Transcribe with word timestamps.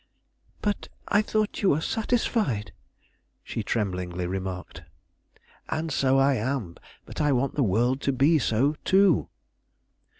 "But 0.63 0.87
I 1.09 1.21
thought 1.21 1.61
you 1.61 1.69
were 1.69 1.79
satisfied?" 1.79 2.73
she 3.43 3.61
tremblingly 3.61 4.25
remarked. 4.25 4.81
"And 5.69 5.91
so 5.91 6.17
I 6.17 6.37
am; 6.37 6.75
but 7.05 7.21
I 7.21 7.31
want 7.31 7.53
the 7.53 7.61
world 7.61 8.01
to 8.01 8.11
be 8.11 8.39
so, 8.39 8.73
too." 8.83 9.29